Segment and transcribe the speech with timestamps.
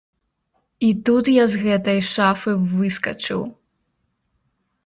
[0.87, 3.41] І тут я з гэтай шафы выскачыў!